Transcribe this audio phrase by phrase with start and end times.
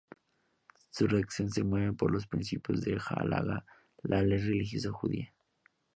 [0.89, 3.63] Su redacción se mueve por los principios de la Halajá,
[4.01, 5.31] la ley religiosa judía.